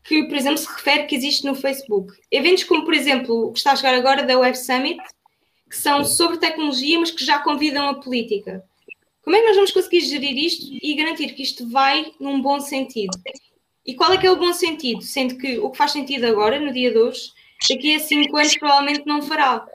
que, 0.01 0.23
por 0.23 0.35
exemplo, 0.35 0.57
se 0.57 0.67
refere 0.67 1.05
que 1.07 1.15
existe 1.15 1.45
no 1.45 1.53
Facebook? 1.53 2.13
Eventos 2.31 2.63
como, 2.63 2.85
por 2.85 2.93
exemplo, 2.93 3.47
o 3.47 3.51
que 3.51 3.59
está 3.59 3.73
a 3.73 3.75
chegar 3.75 3.93
agora 3.93 4.23
da 4.23 4.39
Web 4.39 4.57
Summit, 4.57 4.97
que 5.69 5.75
são 5.75 6.05
sobre 6.05 6.37
tecnologia, 6.37 6.97
mas 6.97 7.11
que 7.11 7.23
já 7.23 7.39
convidam 7.39 7.89
a 7.89 7.95
política 7.95 8.63
Como 9.23 9.35
é 9.35 9.39
que 9.39 9.47
nós 9.47 9.55
vamos 9.55 9.71
conseguir 9.71 10.01
gerir 10.01 10.37
isto 10.37 10.65
e 10.81 10.95
garantir 10.95 11.33
que 11.33 11.43
isto 11.43 11.69
vai 11.69 12.11
num 12.19 12.41
bom 12.41 12.59
sentido? 12.59 13.17
E 13.85 13.95
qual 13.95 14.13
é 14.13 14.17
que 14.17 14.27
é 14.27 14.31
o 14.31 14.35
bom 14.35 14.53
sentido? 14.53 15.01
Sendo 15.01 15.37
que 15.37 15.59
o 15.59 15.69
que 15.69 15.77
faz 15.77 15.91
sentido 15.91 16.25
agora, 16.25 16.59
no 16.59 16.71
dia 16.71 16.91
de 16.91 16.97
hoje, 16.97 17.31
daqui 17.69 17.95
a 17.95 17.99
cinco 17.99 18.37
anos 18.37 18.57
provavelmente 18.57 19.05
não 19.05 19.21
fará. 19.21 19.65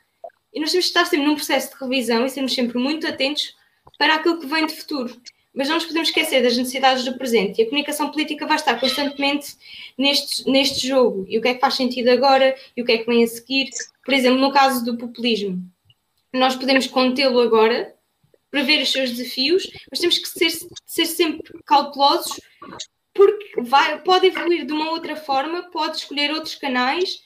E 0.53 0.61
nós 0.61 0.71
temos 0.71 0.87
que 0.87 0.91
estar 0.91 1.05
sempre 1.05 1.27
num 1.27 1.35
processo 1.35 1.71
de 1.71 1.81
revisão 1.81 2.25
e 2.25 2.31
sermos 2.31 2.55
sempre 2.55 2.79
muito 2.79 3.07
atentos 3.07 3.55
para 3.99 4.15
aquilo 4.15 4.41
que 4.41 4.47
vem 4.47 4.67
de 4.67 4.75
futuro. 4.75 5.15
Mas 5.55 5.69
não 5.69 5.77
nos 5.77 5.87
podemos 5.87 6.09
esquecer 6.09 6.43
das 6.43 6.57
necessidades 6.57 7.05
do 7.05 7.17
presente. 7.17 7.61
E 7.61 7.65
a 7.65 7.67
comunicação 7.67 8.11
política 8.11 8.47
vai 8.47 8.57
estar 8.57 8.79
constantemente 8.79 9.57
neste, 9.97 10.49
neste 10.49 10.87
jogo. 10.87 11.25
E 11.29 11.39
o 11.39 11.43
que 11.43 11.49
é 11.49 11.55
que 11.55 11.61
faz 11.61 11.75
sentido 11.75 12.09
agora 12.09 12.55
e 12.77 12.83
o 12.83 12.85
que 12.85 12.93
é 12.93 12.99
que 12.99 13.07
vem 13.07 13.25
a 13.25 13.27
seguir. 13.27 13.71
Por 14.05 14.13
exemplo, 14.13 14.39
no 14.39 14.53
caso 14.53 14.85
do 14.85 14.99
populismo, 14.99 15.63
nós 16.33 16.55
podemos 16.57 16.87
contê-lo 16.87 17.41
agora, 17.41 17.96
prever 18.57 18.83
os 18.83 18.91
seus 18.91 19.11
desafios, 19.11 19.71
mas 19.91 20.01
temos 20.01 20.17
que 20.17 20.29
ser, 20.29 20.51
ser 20.87 21.05
sempre 21.05 21.53
cautelosos 21.67 22.41
porque 23.13 23.61
vai, 23.61 24.01
pode 24.03 24.29
evoluir 24.29 24.65
de 24.65 24.73
uma 24.73 24.91
outra 24.91 25.15
forma, 25.15 25.71
pode 25.71 25.99
escolher 25.99 26.31
outros 26.31 26.55
canais 26.55 27.21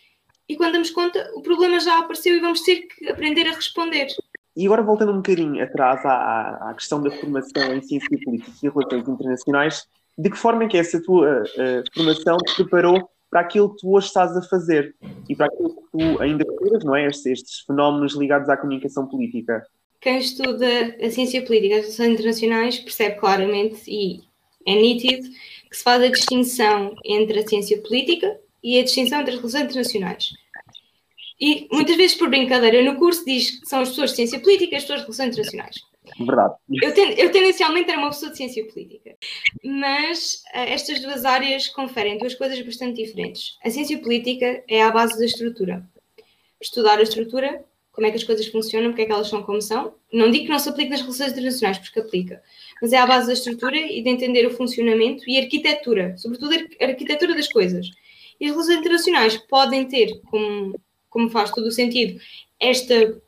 e 0.48 0.56
quando 0.56 0.72
damos 0.72 0.90
conta, 0.90 1.30
o 1.36 1.42
problema 1.42 1.78
já 1.78 2.00
apareceu 2.00 2.36
e 2.36 2.40
vamos 2.40 2.62
ter 2.62 2.80
que 2.80 3.08
aprender 3.08 3.46
a 3.46 3.52
responder. 3.52 4.08
E 4.56 4.66
agora 4.66 4.82
voltando 4.82 5.12
um 5.12 5.16
bocadinho 5.18 5.62
atrás 5.62 6.04
à, 6.04 6.70
à 6.70 6.74
questão 6.74 7.00
da 7.00 7.12
formação 7.12 7.74
em 7.74 7.82
ciência 7.82 8.18
política 8.24 8.50
e 8.60 8.68
relações 8.68 9.08
internacionais, 9.08 9.86
de 10.18 10.30
que 10.30 10.36
forma 10.36 10.64
é 10.64 10.68
que 10.68 10.76
essa 10.76 11.00
tua 11.00 11.44
uh, 11.44 11.84
formação 11.94 12.36
te 12.38 12.56
preparou 12.56 13.08
para 13.30 13.40
aquilo 13.42 13.70
que 13.70 13.82
tu 13.82 13.92
hoje 13.92 14.08
estás 14.08 14.36
a 14.36 14.42
fazer 14.42 14.96
e 15.28 15.36
para 15.36 15.46
aquilo 15.46 15.70
que 15.70 15.82
tu 15.92 16.20
ainda 16.20 16.44
procuras, 16.44 16.82
não 16.82 16.96
é? 16.96 17.06
Estes, 17.06 17.26
estes, 17.26 17.60
fenómenos 17.60 18.16
ligados 18.16 18.48
à 18.48 18.56
comunicação 18.56 19.06
política. 19.06 19.64
Quem 20.00 20.18
estuda 20.18 20.96
a 21.02 21.10
ciência 21.10 21.44
política, 21.44 21.76
as 21.76 21.82
relações 21.82 22.08
internacionais, 22.14 22.78
percebe 22.78 23.16
claramente 23.16 23.82
e 23.86 24.20
é 24.66 24.74
nítido 24.74 25.28
que 25.68 25.76
se 25.76 25.82
faz 25.82 26.02
a 26.02 26.08
distinção 26.08 26.94
entre 27.04 27.38
a 27.38 27.46
ciência 27.46 27.80
política 27.82 28.38
e 28.62 28.78
a 28.78 28.82
distinção 28.82 29.20
entre 29.20 29.34
as 29.34 29.38
relações 29.38 29.64
internacionais. 29.64 30.30
E 31.40 31.66
muitas 31.72 31.96
vezes, 31.96 32.16
por 32.16 32.28
brincadeira, 32.28 32.82
no 32.82 32.98
curso 32.98 33.24
diz 33.24 33.60
que 33.60 33.66
são 33.66 33.80
as 33.80 33.90
pessoas 33.90 34.10
de 34.10 34.16
ciência 34.16 34.40
política 34.40 34.74
e 34.74 34.76
as 34.76 34.82
pessoas 34.82 35.00
de 35.00 35.04
relações 35.06 35.28
internacionais. 35.28 35.76
Verdade. 36.18 36.54
Eu, 36.82 36.94
ten, 36.94 37.14
eu 37.18 37.30
tendencialmente 37.30 37.90
era 37.90 37.98
uma 37.98 38.10
pessoa 38.10 38.30
de 38.30 38.36
ciência 38.36 38.66
política, 38.66 39.16
mas 39.64 40.42
uh, 40.54 40.58
estas 40.58 41.00
duas 41.00 41.24
áreas 41.24 41.68
conferem 41.68 42.18
duas 42.18 42.34
coisas 42.34 42.60
bastante 42.60 43.02
diferentes. 43.02 43.56
A 43.64 43.70
ciência 43.70 43.98
política 43.98 44.62
é 44.68 44.82
a 44.82 44.90
base 44.90 45.18
da 45.18 45.24
estrutura. 45.24 45.86
Estudar 46.60 46.98
a 46.98 47.02
estrutura, 47.02 47.64
como 47.92 48.06
é 48.06 48.10
que 48.10 48.16
as 48.16 48.24
coisas 48.24 48.46
funcionam, 48.46 48.90
porque 48.90 49.02
é 49.02 49.06
que 49.06 49.12
elas 49.12 49.28
são 49.28 49.42
como 49.42 49.60
são. 49.60 49.94
Não 50.12 50.30
digo 50.30 50.46
que 50.46 50.50
não 50.50 50.58
se 50.58 50.68
aplique 50.68 50.90
nas 50.90 51.00
relações 51.00 51.32
internacionais, 51.32 51.78
porque 51.78 52.00
aplica, 52.00 52.42
mas 52.80 52.92
é 52.92 52.98
a 52.98 53.06
base 53.06 53.26
da 53.26 53.32
estrutura 53.32 53.76
e 53.76 54.02
de 54.02 54.08
entender 54.08 54.46
o 54.46 54.50
funcionamento 54.50 55.22
e 55.28 55.38
a 55.38 55.42
arquitetura, 55.42 56.16
sobretudo 56.16 56.54
a 56.80 56.84
arquitetura 56.84 57.34
das 57.34 57.48
coisas. 57.48 57.88
E 58.40 58.46
as 58.46 58.52
relações 58.52 58.78
internacionais 58.78 59.36
podem 59.36 59.86
ter 59.86 60.20
como 60.30 60.74
como 61.10 61.28
faz 61.28 61.50
todo 61.50 61.66
o 61.66 61.72
sentido, 61.72 62.18
esta, 62.58 63.20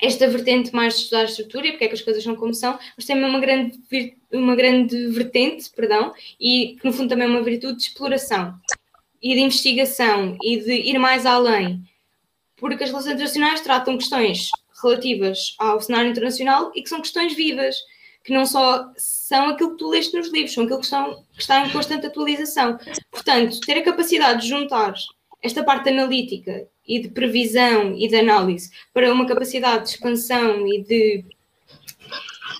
esta 0.00 0.28
vertente 0.28 0.72
mais 0.72 0.94
de 0.94 1.00
estudar 1.00 1.22
a 1.22 1.24
estrutura 1.24 1.66
e 1.66 1.70
porque 1.72 1.84
é 1.84 1.88
que 1.88 1.94
as 1.94 2.00
coisas 2.00 2.22
são 2.22 2.36
como 2.36 2.54
são, 2.54 2.78
mas 2.96 3.04
tem 3.04 3.22
uma 3.22 3.40
grande, 3.40 3.78
uma 4.32 4.54
grande 4.54 5.08
vertente, 5.08 5.68
perdão, 5.74 6.14
e 6.40 6.76
que 6.80 6.86
no 6.86 6.92
fundo 6.92 7.08
também 7.08 7.26
é 7.26 7.30
uma 7.30 7.42
virtude 7.42 7.76
de 7.76 7.82
exploração 7.82 8.54
e 9.20 9.34
de 9.34 9.40
investigação 9.40 10.38
e 10.42 10.58
de 10.58 10.72
ir 10.72 10.98
mais 10.98 11.26
além, 11.26 11.82
porque 12.62 12.84
as 12.84 12.90
relações 12.90 13.14
internacionais 13.14 13.60
tratam 13.60 13.98
questões 13.98 14.50
relativas 14.80 15.56
ao 15.58 15.80
cenário 15.80 16.12
internacional 16.12 16.70
e 16.76 16.82
que 16.82 16.88
são 16.88 17.00
questões 17.00 17.34
vivas, 17.34 17.74
que 18.22 18.32
não 18.32 18.46
só 18.46 18.88
são 18.96 19.48
aquilo 19.48 19.72
que 19.72 19.78
tu 19.78 19.90
leste 19.90 20.16
nos 20.16 20.32
livros, 20.32 20.54
são 20.54 20.62
aquilo 20.62 20.78
que, 20.78 20.84
estão, 20.84 21.24
que 21.34 21.40
está 21.40 21.66
em 21.66 21.70
constante 21.70 22.06
atualização. 22.06 22.78
Portanto, 23.10 23.58
ter 23.66 23.78
a 23.78 23.82
capacidade 23.82 24.42
de 24.42 24.48
juntar 24.48 24.94
esta 25.42 25.64
parte 25.64 25.88
analítica 25.88 26.68
e 26.86 27.00
de 27.00 27.08
previsão 27.08 27.96
e 27.98 28.06
de 28.06 28.14
análise 28.14 28.70
para 28.94 29.12
uma 29.12 29.26
capacidade 29.26 29.82
de 29.82 29.90
expansão 29.90 30.64
e 30.68 30.84
de, 30.84 31.24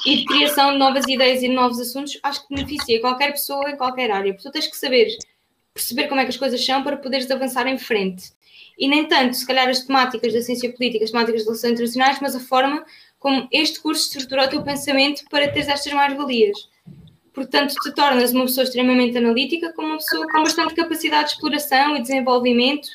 e 0.05 0.17
de 0.17 0.25
criação 0.25 0.73
de 0.73 0.79
novas 0.79 1.07
ideias 1.07 1.45
e 1.45 1.49
de 1.49 1.55
novos 1.55 1.79
assuntos, 1.79 2.19
acho 2.25 2.43
que 2.43 2.53
beneficia 2.57 3.01
qualquer 3.01 3.31
pessoa 3.31 3.71
em 3.71 3.77
qualquer 3.77 4.11
área. 4.11 4.33
Porque 4.33 4.49
tu 4.49 4.53
tens 4.53 4.67
que 4.67 4.77
saber 4.77 5.17
perceber 5.75 6.09
como 6.09 6.21
é 6.21 6.25
que 6.25 6.31
as 6.31 6.37
coisas 6.37 6.65
são 6.65 6.83
para 6.83 6.97
poderes 6.97 7.31
avançar 7.31 7.67
em 7.67 7.79
frente. 7.79 8.33
E 8.79 8.89
nem 8.89 9.07
tanto, 9.07 9.37
se 9.37 9.47
calhar, 9.47 9.69
as 9.69 9.85
temáticas 9.85 10.33
da 10.33 10.43
ciência 10.43 10.73
política, 10.73 11.05
as 11.05 11.11
temáticas 11.11 11.43
de 11.43 11.47
relações 11.47 11.73
internacionais, 11.73 12.19
mas 12.21 12.35
a 12.35 12.41
forma 12.41 12.85
como 13.19 13.49
este 13.53 13.81
curso 13.81 14.09
estruturou 14.09 14.45
o 14.45 14.49
teu 14.49 14.63
pensamento 14.63 15.23
para 15.31 15.49
teres 15.49 15.69
estas 15.69 15.93
mais-valias. 15.93 16.57
Portanto, 17.33 17.75
te 17.75 17.95
tornas 17.95 18.33
uma 18.33 18.45
pessoa 18.45 18.65
extremamente 18.65 19.17
analítica, 19.17 19.73
como 19.75 19.89
uma 19.89 19.97
pessoa 19.97 20.27
com 20.31 20.43
bastante 20.43 20.75
capacidade 20.75 21.29
de 21.29 21.35
exploração 21.35 21.97
e 21.97 22.03
desenvolvimento 22.03 22.89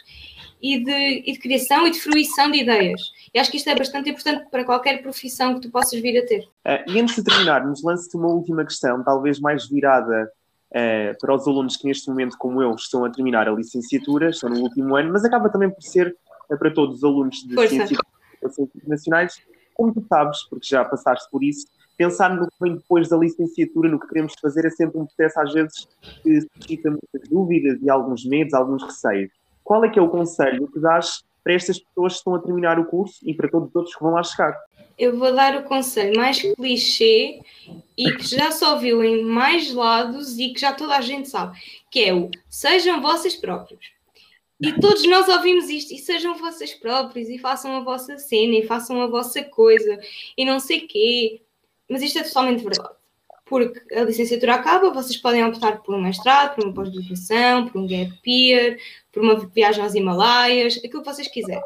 e 0.61 0.83
de, 0.83 1.23
e 1.25 1.31
de 1.31 1.39
criação 1.39 1.87
e 1.87 1.91
de 1.91 1.99
fruição 1.99 2.51
de 2.51 2.59
ideias. 2.59 3.01
E 3.33 3.39
acho 3.39 3.49
que 3.49 3.57
isto 3.57 3.69
é 3.69 3.75
bastante 3.75 4.09
importante 4.09 4.49
para 4.49 4.63
qualquer 4.63 5.01
profissão 5.01 5.55
que 5.55 5.61
tu 5.61 5.71
possas 5.71 5.99
vir 5.99 6.19
a 6.19 6.25
ter. 6.25 6.41
Uh, 6.65 6.91
e 6.91 6.99
antes 6.99 7.15
de 7.15 7.23
terminarmos, 7.23 7.83
lance-te 7.83 8.17
uma 8.17 8.27
última 8.27 8.63
questão, 8.63 9.03
talvez 9.03 9.39
mais 9.39 9.67
virada 9.67 10.29
uh, 10.71 11.17
para 11.19 11.35
os 11.35 11.47
alunos 11.47 11.77
que 11.77 11.85
neste 11.87 12.09
momento, 12.09 12.37
como 12.37 12.61
eu, 12.61 12.73
estão 12.75 13.05
a 13.05 13.09
terminar 13.09 13.47
a 13.47 13.51
licenciatura, 13.51 14.29
estão 14.29 14.49
no 14.49 14.59
último 14.59 14.95
ano, 14.95 15.11
mas 15.11 15.23
acaba 15.25 15.49
também 15.49 15.69
por 15.69 15.81
ser 15.81 16.15
uh, 16.49 16.57
para 16.57 16.73
todos 16.73 16.97
os 16.97 17.03
alunos 17.03 17.37
de 17.37 17.53
Força. 17.53 17.69
Ciências 17.69 17.99
Internacionais. 18.75 19.41
Como 19.73 19.93
tu 19.93 20.03
sabes, 20.07 20.43
porque 20.49 20.65
já 20.65 20.83
passaste 20.83 21.29
por 21.29 21.43
isso, 21.43 21.67
pensar 21.97 22.35
no 22.35 22.47
que 22.47 22.55
vem 22.61 22.75
depois 22.75 23.09
da 23.09 23.17
licenciatura, 23.17 23.89
no 23.89 23.99
que 23.99 24.07
queremos 24.07 24.33
fazer, 24.41 24.65
é 24.65 24.69
sempre 24.69 24.99
um 24.99 25.05
processo, 25.05 25.39
às 25.39 25.53
vezes, 25.53 25.87
que 26.23 26.41
suscita 26.41 26.89
muitas 26.89 27.29
dúvidas 27.29 27.81
e 27.81 27.89
alguns 27.89 28.25
medos, 28.25 28.53
alguns 28.53 28.83
receios. 28.83 29.31
Qual 29.63 29.83
é 29.83 29.89
que 29.89 29.99
é 29.99 30.01
o 30.01 30.09
conselho 30.09 30.67
que 30.67 30.79
dás 30.79 31.23
para 31.43 31.53
estas 31.53 31.79
pessoas 31.79 32.13
que 32.13 32.19
estão 32.19 32.35
a 32.35 32.39
terminar 32.39 32.79
o 32.79 32.85
curso 32.85 33.19
e 33.23 33.33
para 33.33 33.49
todos 33.49 33.69
os 33.69 33.75
outros 33.75 33.95
que 33.95 34.03
vão 34.03 34.13
lá 34.13 34.23
chegar? 34.23 34.55
Eu 34.97 35.17
vou 35.17 35.33
dar 35.33 35.55
o 35.55 35.63
conselho 35.63 36.17
mais 36.17 36.41
clichê 36.41 37.39
e 37.97 38.11
que 38.13 38.27
já 38.27 38.51
se 38.51 38.65
ouviu 38.65 39.03
em 39.03 39.23
mais 39.23 39.71
lados 39.71 40.37
e 40.39 40.49
que 40.49 40.59
já 40.59 40.73
toda 40.73 40.95
a 40.97 41.01
gente 41.01 41.29
sabe, 41.29 41.57
que 41.91 41.99
é 41.99 42.13
o 42.13 42.31
sejam 42.49 43.01
vocês 43.01 43.35
próprios. 43.35 43.97
E 44.59 44.73
todos 44.79 45.07
nós 45.07 45.27
ouvimos 45.27 45.69
isto, 45.69 45.93
e 45.93 45.99
sejam 45.99 46.35
vocês 46.35 46.73
próprios, 46.73 47.29
e 47.29 47.37
façam 47.37 47.75
a 47.75 47.79
vossa 47.81 48.17
cena, 48.17 48.55
e 48.55 48.65
façam 48.65 48.99
a 49.01 49.07
vossa 49.07 49.43
coisa, 49.43 49.99
e 50.35 50.43
não 50.43 50.59
sei 50.59 50.81
quê. 50.81 51.41
Mas 51.87 52.01
isto 52.01 52.17
é 52.17 52.23
totalmente 52.23 52.63
verdade. 52.63 52.95
Porque 53.45 53.95
a 53.95 54.03
licenciatura 54.03 54.55
acaba, 54.55 54.89
vocês 54.89 55.15
podem 55.17 55.45
optar 55.45 55.83
por 55.83 55.93
um 55.93 56.01
mestrado, 56.01 56.55
por 56.55 56.65
uma 56.65 56.73
pós-graduação, 56.73 57.67
por 57.67 57.79
um 57.79 57.87
gap 57.87 58.11
year, 58.25 58.77
por 59.11 59.21
uma 59.21 59.35
viagem 59.35 59.83
aos 59.83 59.93
Himalaias, 59.93 60.77
aquilo 60.77 61.03
que 61.03 61.09
vocês 61.09 61.27
quiserem. 61.27 61.63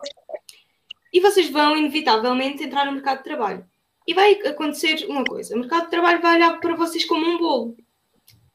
E 1.11 1.19
vocês 1.19 1.49
vão, 1.49 1.75
inevitavelmente, 1.75 2.63
entrar 2.63 2.85
no 2.85 2.93
mercado 2.93 3.17
de 3.17 3.23
trabalho. 3.23 3.65
E 4.07 4.13
vai 4.13 4.33
acontecer 4.45 5.05
uma 5.07 5.23
coisa: 5.23 5.55
o 5.55 5.59
mercado 5.59 5.85
de 5.85 5.91
trabalho 5.91 6.21
vai 6.21 6.35
olhar 6.35 6.59
para 6.59 6.75
vocês 6.75 7.05
como 7.05 7.25
um 7.25 7.37
bolo. 7.37 7.75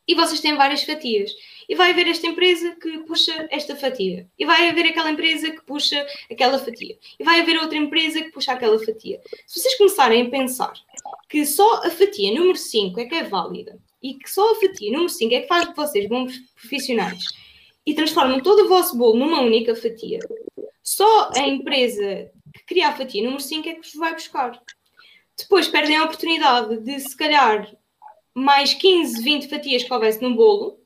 E 0.09 0.15
vocês 0.15 0.41
têm 0.41 0.55
várias 0.55 0.85
fatias. 0.85 1.33
E 1.69 1.75
vai 1.75 1.91
haver 1.91 2.07
esta 2.07 2.27
empresa 2.29 2.77
que 2.77 2.99
puxa 2.99 3.49
esta 3.51 3.75
fatia. 3.75 4.29
E 4.39 4.47
vai 4.47 4.69
haver 4.69 4.87
aquela 4.87 5.11
empresa 5.11 5.51
que 5.51 5.61
puxa 5.63 6.07
aquela 6.31 6.59
fatia. 6.59 6.97
E 7.19 7.25
vai 7.25 7.41
haver 7.41 7.59
outra 7.59 7.77
empresa 7.77 8.23
que 8.23 8.31
puxa 8.31 8.53
aquela 8.53 8.79
fatia. 8.79 9.21
Se 9.47 9.61
vocês 9.61 9.77
começarem 9.77 10.23
a 10.23 10.31
pensar 10.31 10.73
que 11.29 11.45
só 11.45 11.83
a 11.85 11.91
fatia 11.91 12.33
número 12.33 12.57
5 12.57 13.01
é 13.01 13.05
que 13.07 13.15
é 13.17 13.25
válida 13.25 13.79
e 14.03 14.15
que 14.15 14.31
só 14.31 14.53
a 14.53 14.55
fatia 14.55 14.93
número 14.93 15.09
5 15.09 15.35
é 15.35 15.41
que 15.41 15.49
faz 15.49 15.69
de 15.69 15.75
vocês 15.75 16.09
bons 16.09 16.39
profissionais 16.55 17.25
e 17.85 17.95
transformam 17.95 18.41
todo 18.41 18.65
o 18.65 18.69
vosso 18.69 18.97
bolo 18.97 19.17
numa 19.17 19.41
única 19.41 19.75
fatia, 19.75 20.19
só 20.83 21.31
a 21.35 21.41
empresa 21.41 22.31
cria 22.67 22.89
a 22.89 22.97
fatia 22.97 23.23
número 23.23 23.43
5 23.43 23.69
é 23.69 23.75
que 23.75 23.83
vos 23.83 23.95
vai 23.95 24.13
buscar. 24.13 24.61
Depois 25.39 25.69
perdem 25.69 25.97
a 25.97 26.05
oportunidade 26.05 26.79
de, 26.79 26.99
se 27.01 27.17
calhar, 27.17 27.71
mais 28.35 28.73
15, 28.75 29.23
20 29.23 29.49
fatias 29.49 29.83
que 29.83 29.93
houvesse 29.93 30.23
no 30.23 30.35
bolo, 30.35 30.81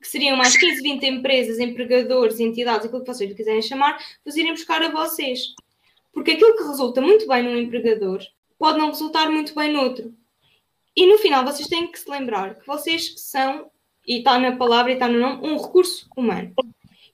que 0.00 0.08
seriam 0.08 0.36
mais 0.36 0.56
15, 0.56 0.82
20 0.82 1.06
empresas, 1.06 1.58
empregadores, 1.58 2.40
entidades, 2.40 2.86
aquilo 2.86 3.02
que 3.02 3.12
vocês 3.12 3.34
quiserem 3.34 3.62
chamar, 3.62 3.98
vos 4.24 4.36
irem 4.36 4.52
buscar 4.52 4.82
a 4.82 4.90
vocês. 4.90 5.54
Porque 6.12 6.32
aquilo 6.32 6.56
que 6.56 6.64
resulta 6.64 7.00
muito 7.00 7.26
bem 7.26 7.42
num 7.42 7.56
empregador 7.56 8.20
pode 8.58 8.78
não 8.78 8.88
resultar 8.88 9.30
muito 9.30 9.54
bem 9.54 9.72
noutro. 9.72 10.14
E 10.96 11.06
no 11.06 11.18
final 11.18 11.44
vocês 11.44 11.68
têm 11.68 11.86
que 11.86 11.98
se 11.98 12.10
lembrar 12.10 12.56
que 12.56 12.66
vocês 12.66 13.14
são, 13.16 13.70
e 14.06 14.18
está 14.18 14.38
na 14.38 14.56
palavra 14.56 14.90
e 14.90 14.94
está 14.94 15.06
no 15.06 15.18
nome, 15.18 15.46
um 15.46 15.56
recurso 15.56 16.08
humano. 16.16 16.52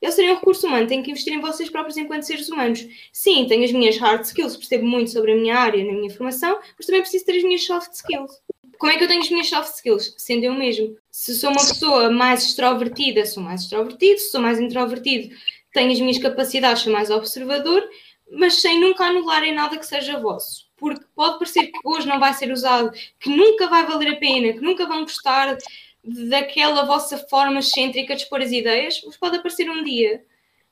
Eu 0.06 0.12
serem 0.12 0.30
um 0.30 0.34
recurso 0.36 0.68
humano, 0.68 0.86
tenho 0.86 1.02
que 1.02 1.10
investir 1.10 1.32
em 1.32 1.40
vocês 1.40 1.68
próprios 1.68 1.96
enquanto 1.96 2.22
seres 2.22 2.48
humanos. 2.48 2.86
Sim, 3.12 3.44
tenho 3.48 3.64
as 3.64 3.72
minhas 3.72 3.96
hard 3.96 4.22
skills, 4.22 4.56
percebo 4.56 4.86
muito 4.86 5.10
sobre 5.10 5.32
a 5.32 5.34
minha 5.34 5.58
área, 5.58 5.84
na 5.84 5.92
minha 5.92 6.08
formação, 6.08 6.60
mas 6.78 6.86
também 6.86 7.00
preciso 7.00 7.24
ter 7.26 7.36
as 7.36 7.42
minhas 7.42 7.64
soft 7.64 7.92
skills. 7.92 8.40
Como 8.78 8.92
é 8.92 8.96
que 8.96 9.02
eu 9.02 9.08
tenho 9.08 9.20
as 9.20 9.28
minhas 9.28 9.48
soft 9.48 9.74
skills? 9.74 10.14
Sendo 10.16 10.44
eu 10.44 10.54
mesmo. 10.54 10.96
Se 11.10 11.34
sou 11.34 11.50
uma 11.50 11.58
pessoa 11.58 12.08
mais 12.08 12.44
extrovertida, 12.44 13.26
sou 13.26 13.42
mais 13.42 13.62
extrovertido. 13.62 14.20
Se 14.20 14.30
sou 14.30 14.40
mais 14.40 14.60
introvertido, 14.60 15.34
tenho 15.72 15.90
as 15.90 15.98
minhas 15.98 16.18
capacidades, 16.18 16.84
sou 16.84 16.92
mais 16.92 17.10
observador, 17.10 17.82
mas 18.30 18.60
sem 18.60 18.78
nunca 18.78 19.06
anular 19.06 19.42
em 19.42 19.54
nada 19.54 19.76
que 19.76 19.84
seja 19.84 20.20
vosso. 20.20 20.66
porque 20.76 21.04
pode 21.16 21.38
parecer 21.40 21.66
que 21.66 21.78
hoje 21.84 22.06
não 22.06 22.20
vai 22.20 22.32
ser 22.32 22.52
usado, 22.52 22.92
que 23.18 23.28
nunca 23.28 23.66
vai 23.66 23.84
valer 23.84 24.12
a 24.12 24.16
pena, 24.16 24.52
que 24.52 24.60
nunca 24.60 24.86
vão 24.86 25.00
gostar 25.00 25.56
daquela 26.28 26.84
vossa 26.84 27.18
forma 27.18 27.58
excêntrica 27.58 28.14
de 28.14 28.22
expor 28.22 28.40
as 28.40 28.52
ideias, 28.52 29.02
mas 29.04 29.16
pode 29.16 29.36
aparecer 29.36 29.68
um 29.68 29.82
dia 29.82 30.24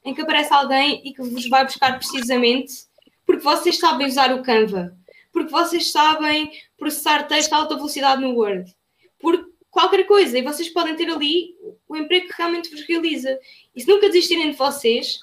em 0.04 0.14
que 0.14 0.20
aparece 0.20 0.52
alguém 0.52 1.00
e 1.04 1.12
que 1.12 1.22
vos 1.22 1.48
vai 1.48 1.64
buscar 1.64 1.96
precisamente 1.98 2.86
porque 3.26 3.42
vocês 3.42 3.78
sabem 3.78 4.06
usar 4.06 4.32
o 4.32 4.42
Canva, 4.42 4.96
porque 5.32 5.50
vocês 5.50 5.90
sabem 5.90 6.50
processar 6.76 7.26
texto 7.26 7.52
a 7.52 7.56
alta 7.56 7.74
velocidade 7.74 8.20
no 8.20 8.34
Word, 8.34 8.72
por 9.18 9.48
qualquer 9.70 10.04
coisa, 10.04 10.38
e 10.38 10.42
vocês 10.42 10.68
podem 10.68 10.94
ter 10.94 11.10
ali 11.10 11.56
o 11.88 11.96
emprego 11.96 12.28
que 12.28 12.34
realmente 12.36 12.70
vos 12.70 12.82
realiza. 12.86 13.38
E 13.74 13.80
se 13.80 13.88
nunca 13.88 14.08
desistirem 14.08 14.50
de 14.50 14.56
vocês, 14.56 15.20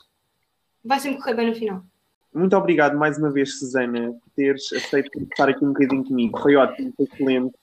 vai 0.84 1.00
sempre 1.00 1.20
correr 1.20 1.36
bem 1.36 1.48
no 1.48 1.56
final. 1.56 1.84
Muito 2.34 2.56
obrigado 2.56 2.98
mais 2.98 3.18
uma 3.18 3.32
vez, 3.32 3.60
Susana, 3.60 4.14
por 4.14 4.30
teres 4.36 4.72
aceito 4.74 5.10
estar 5.22 5.50
aqui 5.50 5.64
um 5.64 5.74
bocadinho 5.74 6.04
comigo. 6.04 6.40
Foi 6.40 6.56
ótimo, 6.56 6.94
foi 6.96 7.06
excelente. 7.06 7.54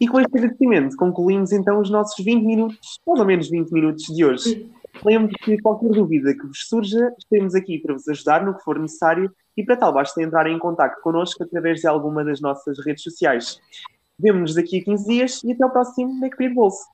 E 0.00 0.08
com 0.08 0.20
este 0.20 0.36
agradecimento 0.36 0.96
concluímos 0.96 1.52
então 1.52 1.80
os 1.80 1.90
nossos 1.90 2.24
20 2.24 2.44
minutos, 2.44 3.00
pelo 3.04 3.24
menos 3.24 3.48
20 3.48 3.70
minutos 3.70 4.04
de 4.04 4.24
hoje. 4.24 4.70
Lembro 5.04 5.32
que 5.42 5.60
qualquer 5.60 5.90
dúvida 5.90 6.34
que 6.34 6.46
vos 6.46 6.66
surja, 6.68 7.12
estamos 7.18 7.54
aqui 7.54 7.78
para 7.78 7.94
vos 7.94 8.08
ajudar 8.08 8.44
no 8.44 8.56
que 8.56 8.64
for 8.64 8.78
necessário 8.78 9.32
e 9.56 9.64
para 9.64 9.76
tal 9.76 9.92
basta 9.92 10.22
entrar 10.22 10.46
em 10.46 10.58
contato 10.58 11.00
connosco 11.02 11.42
através 11.42 11.80
de 11.80 11.86
alguma 11.86 12.24
das 12.24 12.40
nossas 12.40 12.78
redes 12.84 13.02
sociais. 13.02 13.60
Vemo-nos 14.18 14.54
daqui 14.54 14.80
a 14.80 14.84
15 14.84 15.06
dias 15.06 15.44
e 15.44 15.52
até 15.52 15.62
ao 15.62 15.70
próximo 15.70 16.12
Make 16.18 16.48
Bolso. 16.48 16.88